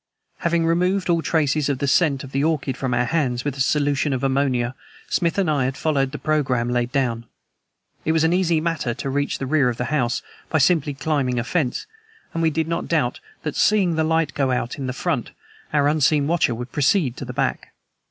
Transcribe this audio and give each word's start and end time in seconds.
Having 0.39 0.65
removed 0.65 1.11
all 1.11 1.21
traces 1.21 1.69
of 1.69 1.77
the 1.77 1.85
scent 1.87 2.23
of 2.23 2.31
the 2.31 2.43
orchid 2.43 2.75
from 2.75 2.91
our 2.91 3.05
hands 3.05 3.45
with 3.45 3.55
a 3.55 3.59
solution 3.61 4.13
of 4.13 4.23
ammonia 4.23 4.73
Smith 5.07 5.37
and 5.37 5.47
I 5.47 5.65
had 5.65 5.77
followed 5.77 6.11
the 6.11 6.17
programme 6.17 6.71
laid 6.71 6.91
down. 6.91 7.27
It 8.03 8.11
was 8.11 8.23
an 8.23 8.33
easy 8.33 8.59
matter 8.59 8.95
to 8.95 9.09
reach 9.11 9.37
the 9.37 9.45
rear 9.45 9.69
of 9.69 9.77
the 9.77 9.85
house, 9.93 10.23
by 10.49 10.57
simply 10.57 10.95
climbing 10.95 11.37
a 11.37 11.43
fence, 11.43 11.85
and 12.33 12.41
we 12.41 12.49
did 12.49 12.67
not 12.67 12.87
doubt 12.87 13.19
that 13.43 13.55
seeing 13.55 13.93
the 13.93 14.03
light 14.03 14.33
go 14.33 14.49
out 14.49 14.79
in 14.79 14.87
the 14.87 14.91
front, 14.91 15.29
our 15.71 15.87
unseen 15.87 16.25
watcher 16.25 16.55
would 16.55 16.71
proceed 16.71 17.15
to 17.17 17.25
the 17.25 17.31
back. 17.31 17.71